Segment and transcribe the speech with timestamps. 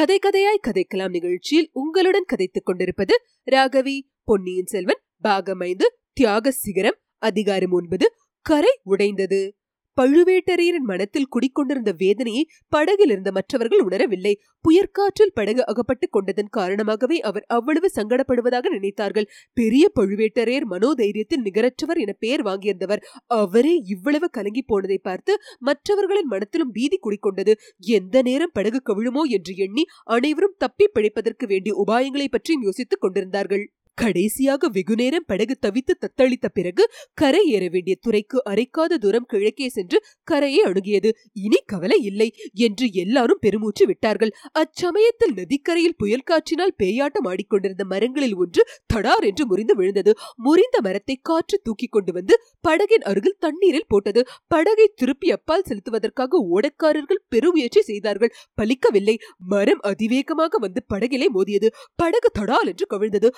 [0.00, 3.14] கதை கதையாய் கதைக்கலாம் நிகழ்ச்சியில் உங்களுடன் கதைத்துக் கொண்டிருப்பது
[3.46, 9.59] ராகவி பொன்னியின் செல்வன் பாகம் ஐந்து தியாக சிகரம் அதிகாரம் ஒன்பது கரை உடைந்தது.
[10.00, 14.34] பழுவேட்டரையரின் மனத்தில் குடிக்கொண்டிருந்த வேதனையை படகில் இருந்த மற்றவர்கள் உணரவில்லை.
[14.60, 19.26] புயற்காற்றில் படகு அகப்பட்டுக் கொண்டதன் காரணமாகவே அவர் அவ்வளவு சங்கடப்படுவதாக நினைத்தார்கள்.
[19.52, 23.02] பெரிய பழுவேட்டரையர் மனோதைரியத்தில் நிகரற்றவர் என பெயர் வாங்கியிருந்தவர்.
[23.26, 27.54] அவரே இவ்வளவு கலங்கி போனதை பார்த்து மற்றவர்களின் மனத்திலும் பீதி குடிக்கொண்டது.
[27.78, 33.72] எந்த நேரம் படகு கவிழுமோ என்று எண்ணி அனைவரும் தப்பி பிழைப்பதற்கு வேண்டிய உபாயங்களை பற்றியும் யோசித்துக் கொண்டிருந்தார்கள்.
[34.00, 40.62] கடைசியாக வெகுநேரம் படகு தவித்து தத்தளித்த பிறகு கரை ஏற வேண்டிய துறைக்கு அரைக்காத தூரம் கிழக்கே சென்று கரையை
[40.64, 41.10] அணுகியது.
[41.32, 42.28] இனி கவலை இல்லை
[42.66, 44.32] என்று எல்லாரும் பெருமூச்சு விட்டார்கள்.
[44.52, 50.14] அச்சமயத்தில் நதிக்கரையில் புயல் காற்றினால் பேயாட்டம் ஆடிக்கொண்டிருந்த மரங்களில் ஒன்று தடார் என்று முறிந்து விழுந்தது.
[50.36, 52.36] முறிந்த மரத்தை காற்று தூக்கி கொண்டு வந்து
[52.68, 54.22] படகின் அருகில் தண்ணீரில் போட்டது.
[54.48, 58.34] படகை திருப்பி அப்பால் செலுத்துவதற்காக ஓடக்காரர்கள் பெருமுயற்சி செய்தார்கள்.
[58.62, 59.16] பலிக்கவில்லை.
[59.46, 61.68] மரம் அதிவேகமாக வந்து படகிலே மோதியது.
[61.96, 63.28] படகு தடால் என்று கவிழ்ந்தது.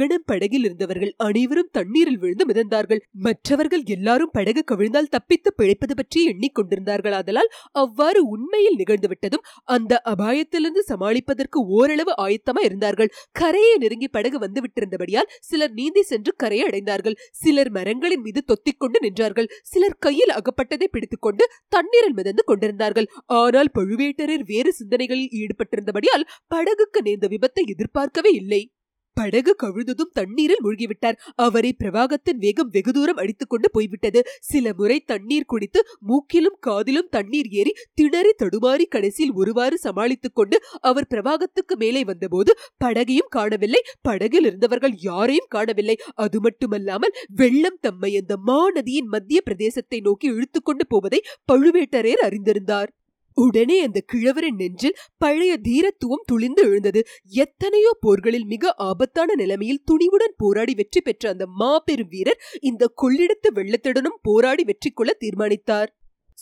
[0.00, 3.00] மறுகணம் படகில் இருந்தவர்கள் அனைவரும் தண்ணீரில் விழுந்து மிதந்தார்கள்.
[3.26, 7.50] மற்றவர்கள் எல்லாரும் படகு கவிழ்ந்தால் தப்பித்து பிழைப்பது பற்றி எண்ணிக்கொண்டிருந்தார்கள் ஆதலால்
[7.82, 9.44] அவ்வாறு உண்மையில் நிகழ்ந்துவிட்டதும்
[9.76, 13.12] அந்த அபாயத்திலிருந்து சமாளிப்பதற்கு ஓரளவு ஆயத்தமா இருந்தார்கள்.
[13.32, 17.18] கரையை நெருங்கி படகு வந்து விட்டிருந்தபடியால் சிலர் நீந்தி சென்று கரையை அடைந்தார்கள்.
[17.42, 19.50] சிலர் மரங்களின் மீது தொத்திக் கொண்டு நின்றார்கள்.
[19.62, 23.10] சிலர் கையில் அகப்பட்டதை பிடித்துக்கொண்டு தண்ணீரில் மிதந்து கொண்டிருந்தார்கள்.
[23.40, 28.62] ஆனால் பழுவேட்டரர் வேறு சிந்தனைகளில் ஈடுபட்டிருந்தபடியால் படகுக்கு நேர்ந்த விபத்தை எதிர்பார்க்கவே இல்லை.
[29.20, 31.18] படகு கவிழ்ந்ததும் தண்ணீரில் மூழ்கிவிட்டார்.
[31.36, 34.20] அவரை பிரவாகத்தின் வேகம் வெகு தூரம் அடித்துக்கொண்டு போய்விட்டது.
[34.40, 41.08] சில முறை தண்ணீர் குடித்து மூக்கிலும் காதிலும் தண்ணீர் ஏறி திணறி தடுமாறி கடைசியில் ஒருவாறு சமாளித்துக் கொண்டு அவர்
[41.10, 42.52] பிரவாகத்துக்கு மேலே வந்தபோது
[42.84, 43.82] படகையும் காணவில்லை.
[44.02, 45.96] படகில் இருந்தவர்கள் யாரையும் காணவில்லை.
[46.14, 51.20] அது மட்டுமல்லாமல் வெள்ளம் தம்மை அந்த மாநதியின் மத்திய பிரதேசத்தை நோக்கி இழுத்துக்கொண்டு போவதை
[51.52, 52.90] பழுவேட்டரையர் அறிந்திருந்தார்.
[53.42, 57.00] உடனே அந்த கிழவரின் நெஞ்சில் பழைய தீரத்துவம் துளிந்து எழுந்தது.
[57.44, 64.20] எத்தனையோ போர்களில் மிக ஆபத்தான நிலைமையில் துணிவுடன் போராடி வெற்றி பெற்ற அந்த மாபெரும் வீரர் இந்த கொள்ளிடத்து வெள்ளத்துடனும்
[64.22, 65.90] போராடி வெற்றி கொள்ள தீர்மானித்தார்.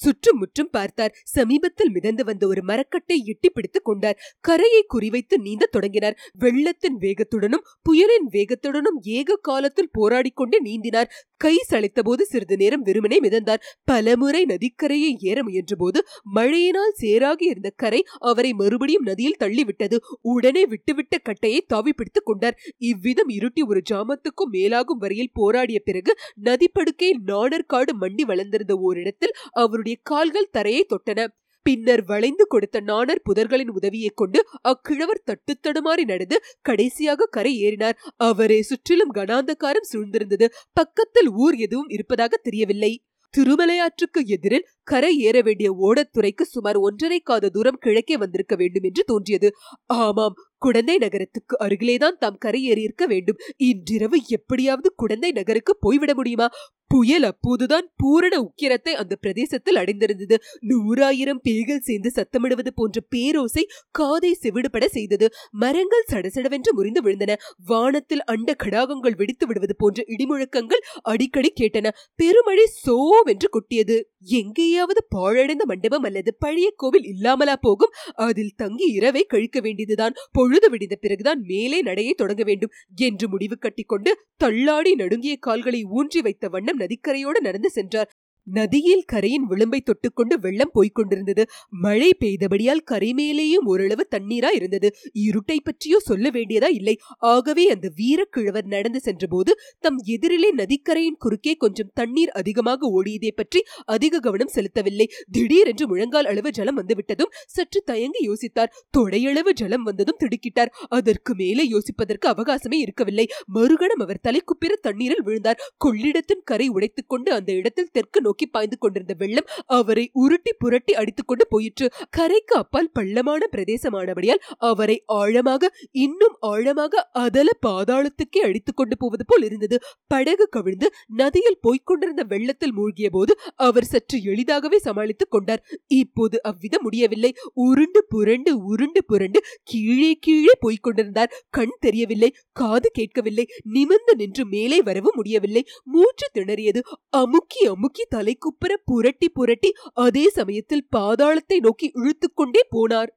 [0.00, 1.14] சுற்றும் முற்றும் பார்த்தார்.
[1.24, 4.18] சமீபத்தில் மிதந்து வந்த ஒரு மரக்கட்டை எட்டி பிடித்துக் கொண்டார்.
[4.40, 6.18] கரையை குறிவைத்து நீந்த தொடங்கினார்.
[6.38, 11.10] வெள்ளத்தின் வேகத்துடனும் புயலின் வேகத்துடனும் ஏக காலத்தில் போராடி கொண்டு நீந்தினார்.
[11.36, 13.62] கை சளைத்த போது சிறிது நேரம் வெறுமனே மிதந்தார்.
[13.84, 15.98] பலமுறை நதிக்கரையை ஏற முயன்றபோது
[16.36, 19.96] மழையினால் சேராகி இருந்த கரை அவரை மறுபடியும் நதியில் தள்ளிவிட்டது.
[20.22, 22.58] உடனே விட்டுவிட்ட கட்டையை தாவி பிடித்துக் கொண்டார்.
[22.90, 30.50] இவ்விதம் இருட்டி ஒரு ஜாமத்துக்கும் மேலாகும் வரையில் போராடிய பிறகு நதிப்படுக்கையில் நாணற்காடு மண்டி வளர்ந்திருந்த ஓரிடத்தில் அவருடைய கால்கள்
[30.50, 31.26] தரையை தொட்டன.
[31.62, 37.92] பின்னர் வளைந்து கொடுத்த நாணர் புதர்களின் உதவியைக் கொண்டு அக்கிழவர் தட்டு தடுமாறி நடந்து கடைசியாக கரை ஏறினார்.
[38.16, 40.46] அவரை சுற்றிலும் கனாந்தகாரம் சூழ்ந்திருந்தது.
[40.72, 43.02] பக்கத்தில் ஊர் எதுவும் இருப்பதாக தெரியவில்லை.
[43.38, 49.52] திருமலையாற்றுக்கு எதிரில் கரை ஏற வேண்டிய ஓடத்துறைக்கு சுமார் ஒன்றரை காத தூரம் கிழக்கே வந்திருக்க வேண்டும் என்று தோன்றியது.
[49.86, 53.36] ஆமாம் குடந்தை நகரத்துக்கு அருகிலேதான் தாம் கரையேறி இருக்க வேண்டும்.
[53.56, 56.48] இன்றிரவு எப்படியாவது குடந்தை நகருக்கு போய்விட முடியுமா?
[56.90, 60.36] புயல் அப்போதுதான் பூரண உக்கிரத்தை அந்த பிரதேசத்தில் அடைந்திருந்தது.
[60.60, 65.30] நூறாயிரம் பேய்கள் சேர்ந்து சத்தமிடுவது போன்ற பேரோசை காதை செவிடுபட செய்தது.
[65.50, 67.34] மரங்கள் சடசடவென்று முறிந்து விழுந்தன.
[67.66, 71.88] வானத்தில் அண்ட கடாகங்கள் வெடித்து விடுவது போன்ற இடிமுழக்கங்கள் அடிக்கடி கேட்டன.
[72.14, 74.12] பெருமழை சோவென்று கொட்டியது.
[74.20, 77.92] எங்கேயாவது பாழடைந்த மண்டபம் அல்லது பழைய கோவில் இல்லாமலா போகும்?
[78.14, 80.14] அதில் தங்கி இரவை கழிக்க வேண்டியதுதான்.
[80.48, 82.72] பொழுது விடிந்த பிறகுதான் மேலே நடையை தொடங்க வேண்டும்
[83.06, 88.10] என்று முடிவு கட்டிக்கொண்டு தள்ளாடி நடுங்கிய கால்களை ஊன்றி வைத்த வண்ணம் நதிக்கரையோடு நடந்து சென்றார்.
[88.50, 91.46] நதியில் கரையின் விளிம்பை தொட்டுக்கொண்டு வெள்ளம் போய்க் கொண்டிருந்தது.
[91.70, 94.94] மழை பெய்தபடியால் கரை மேலேயும் ஓரளவு தண்ணீரா இருந்தது.
[95.14, 96.98] இருட்டை பற்றியோ சொல்ல வேண்டியதா இல்லை.
[97.18, 104.20] ஆகவே அந்த வீரக்கிழவர் நடந்து சென்றபோது தம் எதிரிலே நதிக்கரையின் குறுக்கே கொஞ்சம் தண்ணீர் அதிகமாக ஓடியதை பற்றி அதிக
[104.20, 105.06] கவனம் செலுத்தவில்லை.
[105.30, 108.72] திடீரென்று முழங்கால் அளவு ஜலம் வந்துவிட்டதும் சற்று தயங்கி யோசித்தார்.
[108.98, 110.72] தொடையளவு ஜலம் வந்ததும் திடுக்கிட்டார்.
[110.88, 113.26] அதற்கு மேலே யோசிப்பதற்கு அவகாசமே இருக்கவில்லை.
[113.54, 115.60] மறுகணம் அவர் தலைக்குப்பிற தண்ணீரில் விழுந்தார்.
[115.84, 119.48] கொள்ளிடத்தின் கரை உடைத்துக் கொண்டு அந்த இடத்தில் தெற்கு நோக்கி நோக்கி பாய்ந்து கொண்டிருந்த வெள்ளம்
[119.78, 121.86] அவரை உருட்டி புரட்டி அடித்துக்கொண்டு போயிற்று.
[122.10, 125.70] கரைக்கு அப்பால் பள்ளமான பிரதேசமானபடியால் அவரை ஆழமாக
[126.04, 129.76] இன்னும் ஆழமாக அதல பாதாளத்துக்கே அடித்துக் கொண்டு போவது போல் இருந்தது.
[130.06, 130.88] படகு கவிழ்ந்து
[131.20, 133.32] நதியில் போய்க்கொண்டிருந்த வெள்ளத்தில் மூழ்கிய போது
[133.68, 135.64] அவர் சற்று எளிதாகவே சமாளித்துக் கொண்டார்.
[136.02, 137.32] இப்போது அவ்விதம் முடியவில்லை.
[137.66, 143.44] உருண்டு புரண்டு உருண்டு புரண்டு கீழே கீழே போய்க்கொண்டிருந்தார் கண் தெரியவில்லை காது கேட்கவில்லை
[143.74, 145.62] நிமிர்ந்து நின்று மேலே வரவும் முடியவில்லை.
[145.84, 146.80] மூச்சு திணறியது.
[147.22, 153.12] அமுக்கி அமுக்கி தலைக்குப்புற புரட்டி புரட்டி அதே சமயத்தில் பாதாளத்தை நோக்கி இழுத்துக்கொண்டே போனார்.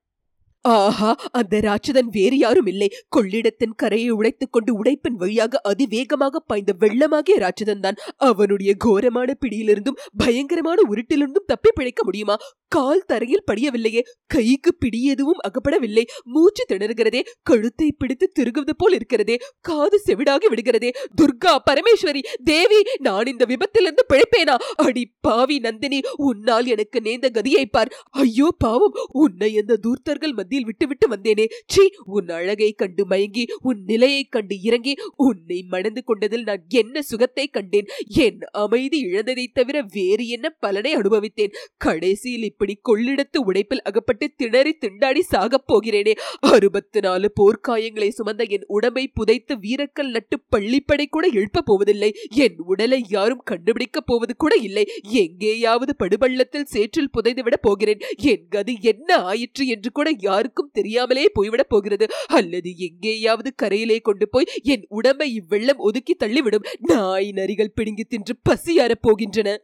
[0.66, 2.90] ஆஹா அந்த ராட்சதன் வேறு யாரும் இல்லை.
[3.16, 7.98] கொள்ளிடத்தின் கரையை உடைத்துக் கொண்டு உடைப்பின் வழியாக அதிவேகமாக பாய்ந்த வெள்ளமாகிய ராட்சதன் தான்.
[8.16, 12.36] அவனுடைய கோரமான பிடியிலிருந்தும் பயங்கரமான உருட்டிலிருந்தும் தப்பி பிழைக்க முடியுமா?
[12.68, 14.02] கால் தரையில் படியவில்லையே.
[14.26, 16.04] கைக்கு பிடி எதுவும் அகப்படவில்லை.
[16.24, 19.38] மூச்சு திணறுகிறதே கழுத்தை பிடித்து திருகுவது போல் இருக்கிறதே.
[19.62, 20.92] காது செவிடாகி விடுகிறதே.
[21.22, 24.56] துர்கா பரமேஸ்வரி தேவி நான் இந்த விபத்திலிருந்து பிழைப்பேனா?
[24.76, 27.94] அடி பாவி நந்தினி உன்னால் எனக்கு நேர்ந்த கதியை பார்.
[28.10, 31.46] ஐயோ பாவம் உன்னை இந்த தூர்த்தர்கள் மத்தியில் விட்டுவிட்டு வந்தேனே.
[31.68, 31.84] சீ
[32.16, 37.88] உன் அழகை கண்டு மயங்கி உன் நிலையை கண்டு இறங்கி உன்னை மணந்து கொண்டதில் நான் என்ன சுகத்தை கண்டேன்?
[38.24, 41.56] என் அமைதி இழந்ததை தவிர வேறு என்ன பலனை அனுபவித்தேன்?
[41.78, 46.16] கடைசியில் இப்படி கொள்ளிடத்து உடைப்பில் அகப்பட்டு திணறி திண்டாடி சாகப் போகிறேனே.
[46.52, 52.12] அறுபத்து நாலு போர்க்காயங்களை சுமந்த என் உடம்பை புதைத்து வீரக்கல் நட்டு பள்ளிப்படை கூட எழுப்ப போவதில்லை.
[52.36, 54.86] என் உடலை யாரும் கண்டுபிடிக்கப் போவது கூட இல்லை.
[55.24, 58.04] எங்கேயாவது படுபள்ளத்தில் சேற்றில் புதைந்துவிட போகிறேன்.
[58.32, 62.06] என் கதி என்ன ஆயிற்று என்று கூட யார் யாருக்கும் தெரியாமலே போய்விடப் போகிறது.
[62.28, 66.66] அல்லது எங்கேயாவது கரையிலே கொண்டு போய் என் உடம்பை இவ்வெள்ளம் ஒதுக்கி தள்ளிவிடும்.
[66.80, 69.58] நாய் நரிகள் பிடுங்கி தின்று பசியாரப் போகின்றன.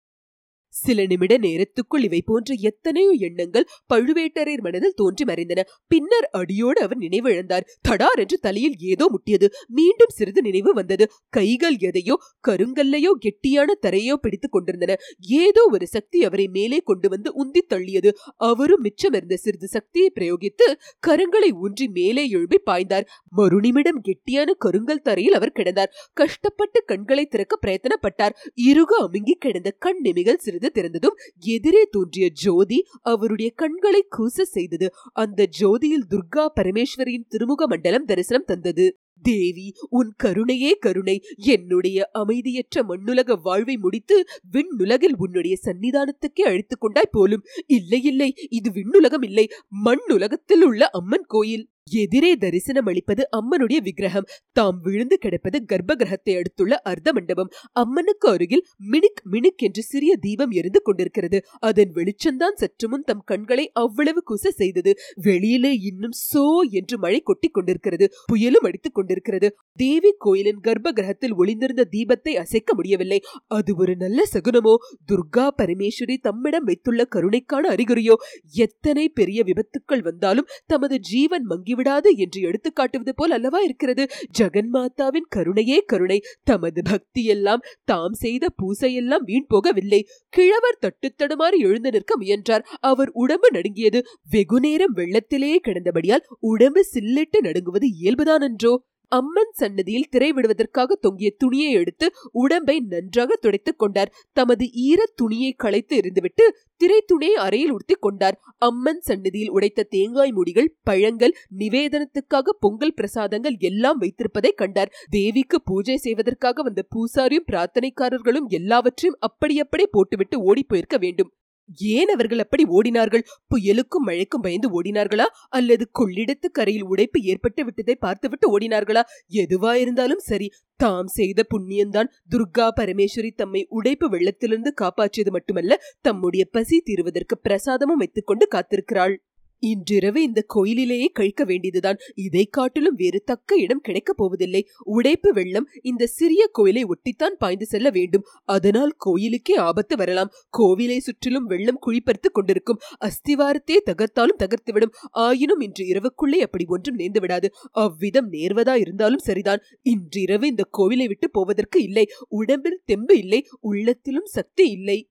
[0.84, 5.64] சில நிமிட நேரத்துக்குள் இவை போன்ற எத்தனையோ எண்ணங்கள் பழுவேட்டரையர் மனதில் தோன்றி மறைந்தன.
[5.88, 7.66] பின்னர் அடியோடு அவர் நினைவிழந்தார்.
[7.90, 9.48] தடார் என்று தலையில் ஏதோ முட்டியது.
[9.70, 11.06] மீண்டும் சிறிது நினைவு வந்தது.
[11.30, 12.16] கைகள் எதையோ
[12.48, 14.96] கருங்கல்லையோ கெட்டியான தரையோ பிடித்துக் கொண்டிருந்தன.
[15.44, 18.12] ஏதோ ஒரு சக்தி அவரை மேலே கொண்டு வந்து உந்தி தள்ளியது.
[18.50, 20.68] அவரும் மிச்சமிருந்த சிறிது சக்தியை பிரயோகித்து
[21.08, 23.08] கரங்களை ஊன்றி மேலே எழுப்பி பாய்ந்தார்.
[23.38, 25.94] மறுநிமிடம் கெட்டியான கருங்கல் தரையில் அவர் கிடந்தார்.
[26.14, 28.36] கஷ்டப்பட்டு கண்களை திறக்க பிரயத்தனப்பட்டார்.
[28.70, 34.92] இருக அமுங்கி கிடந்த கண் நிமிகள் சிறிது கதவு திறந்ததும் எதிரே தோன்றிய ஜோதி அவருடைய கண்களை கூச செய்தது.
[35.14, 39.00] அந்த ஜோதியில் துர்கா பரமேஸ்வரியின் திருமுக மண்டலம் தரிசனம் தந்தது.
[39.22, 41.24] தேவி உன் கருணையே கருணை.
[41.36, 47.44] என்னுடைய அமைதியற்ற மண்ணுலக வாழ்வை முடித்து விண்ணுலகில் உன்னுடைய சன்னிதானத்துக்கே அழைத்துக் கொண்டாய் போலும்.
[47.66, 49.50] இல்லை இல்லை இது விண்ணுலகம் இல்லை.
[49.86, 51.70] மண்ணுலகத்தில் உள்ள அம்மன் கோயில்.
[51.92, 54.28] எதிரே தரிசனம் அளிப்பது அம்மனுடைய விக்கிரகம்.
[54.52, 57.50] தாம் விழுந்து கிடப்பது கர்ப்ப கிரகத்தை அடுத்துள்ள அர்த்த மண்டபம்.
[57.72, 61.44] அம்மனுக்கு அருகில் மினிக் மினிக் என்று சிறிய தீபம் எரிந்து கொண்டிருக்கிறது.
[61.60, 64.94] அதன் வெளிச்சம்தான் சற்று முன் தம் கண்களை அவ்வளவு குச செய்தது.
[65.16, 68.10] வெளியிலே இன்னும் சோ என்று மழை கொட்டி கொண்டிருக்கிறது.
[68.34, 69.56] புயலும் அடித்துக் கொண்டிருக்கிறது.
[69.76, 73.22] தேவி கோயிலின் கர்ப்ப கிரகத்தில் ஒளிந்திருந்த தீபத்தை அசைக்க முடியவில்லை.
[73.48, 74.76] அது ஒரு நல்ல சகுனமோ?
[75.12, 78.14] துர்கா பரமேஸ்வரி தம்மிடம் வைத்துள்ள கருணைக்கான அறிகுறியோ?
[78.52, 84.04] எத்தனை பெரிய விபத்துக்கள் வந்தாலும் தமது ஜீவன் மங்கி விடாது என்று எடுத்துக்காட்டுவது போல் அல்லவா இருக்கிறது?
[84.40, 86.20] ஜெகன் மாதாவின் கருணையே கருணை.
[86.44, 90.02] தமது பக்தி எல்லாம் தாம் செய்த பூசையெல்லாம் வீண் போகவில்லை.
[90.30, 92.66] கிழவர் தட்டுத்தடுமாறி எழுந்து நிற்க முயன்றார்.
[92.92, 94.02] அவர் உடம்பு நடுங்கியது.
[94.30, 98.74] வெகுநேரம் வெள்ளத்திலேயே கிடந்தபடியால் உடம்பு சில்லிட்டு நடுங்குவது இயல்புதான் என்றோ
[99.12, 104.12] அம்மன் சன்னதியில் திரை விடுவதற்காக தொங்கிய துணியை எடுத்து உடம்பை நன்றாக துடைத்துக் கொண்டார்.
[104.34, 106.46] தமது ஈர துணியை களைத்து எறிந்துவிட்டு
[106.78, 108.38] திரை துணியை அறையில் உடுத்திக் கொண்டார்.
[108.58, 114.94] அம்மன் சன்னதியில் உடைத்த தேங்காய் முடிகள் பழங்கள் நிவேதனத்துக்காக பொங்கல் பிரசாதங்கள் எல்லாம் வைத்திருப்பதை கண்டார்.
[115.10, 121.32] தேவிக்கு பூஜை செய்வதற்காக வந்த பூசாரியும் பிரார்த்தனைக்காரர்களும் எல்லாவற்றையும் அப்படியப்படி போட்டுவிட்டு ஓடி போயிருக்க வேண்டும்.
[121.76, 123.24] ஏன் அவர்கள் அப்படி ஓடினார்கள்?
[123.50, 125.26] புயலுக்கும் மழைக்கும் பயந்து ஓடினார்களா?
[125.50, 129.02] அல்லது கொள்ளிடத்து கரையில் உடைப்பு ஏற்பட்டு விட்டதை பார்த்துவிட்டு ஓடினார்களா?
[129.34, 136.80] எதுவா இருந்தாலும் சரி தாம் செய்த புண்ணியந்தான் துர்கா பரமேஸ்வரி தம்மை உடைப்பு வெள்ளத்திலிருந்து காப்பாற்றியது மட்டுமல்ல தம்முடைய பசி
[136.80, 139.16] தீருவதற்கு பிரசாதமும் வைத்துக்கொண்டு காத்திருக்கிறாள்.
[139.60, 141.98] இன்றிரவு இந்த கோயிலிலேயே கழிக்க வேண்டியதுதான்.
[142.16, 144.68] இதை காட்டிலும் வேறு தக்க இடம் கிடைக்கப் போவதில்லை.
[144.84, 148.24] உடைப்பு வெள்ளம் இந்த சிறிய கோயிலை ஒட்டித்தான் பாய்ந்து செல்ல வேண்டும்.
[148.46, 150.32] அதனால் கோயிலுக்கே ஆபத்து வரலாம்.
[150.58, 152.80] கோவிலை சுற்றிலும் வெள்ளம் குழிப்பறித்துக் கொண்டிருக்கும்.
[153.06, 154.94] அஸ்திவாரத்தையே தகர்த்தாலும் தகர்த்துவிடும்.
[155.12, 157.52] ஆயினும் இன்று இரவுக்குள்ளே அப்படி ஒன்றும் நேர்ந்து விடாது.
[157.72, 159.60] அவ்விதம் நேர்வதா இருந்தாலும் சரிதான்.
[159.82, 162.08] இன்றிரவு இந்த கோவிலை விட்டு போவதற்கு இல்லை.
[162.28, 163.48] உடம்பில் தெம்பு இல்லை.
[163.60, 165.08] உள்ளத்திலும் சக்தி இல்லை.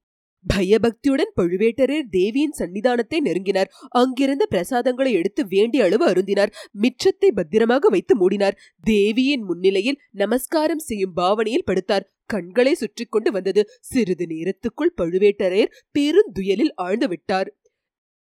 [0.47, 3.71] பயபக்தியுடன் பழுவேட்டரர் தேவியின் சன்னிதானத்தை நெருங்கினார்.
[3.89, 6.53] அங்கிருந்த பிரசாதங்களை எடுத்து வேண்டிய அளவு அருந்தினார்.
[6.81, 8.57] மிச்சத்தை பத்திரமாக வைத்து மூடினார்.
[8.83, 12.07] தேவியின் முன்னிலையில் நமஸ்காரம் செய்யும் பாவனையில் படுத்தார்.
[12.27, 13.69] கண்களை சுற்றி கொண்டு வந்தது.
[13.81, 17.51] சிறிது நேரத்துக்குள் பழுவேட்டரையர் பெருந்துயலில் ஆழ்ந்து விட்டார்.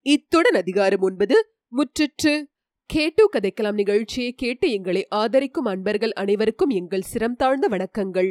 [0.03, 1.37] இத்துடன் அதிகாரம் ஒன்பது.
[1.77, 2.35] முற்றிற்று.
[2.91, 8.31] கேட்டு கதைக்கலாம் நிகழ்ச்சியை கேட்டு எங்களை ஆதரிக்கும் அன்பர்கள் அனைவருக்கும் எங்கள் சிரம் தாழ்ந்த வணக்கங்கள்.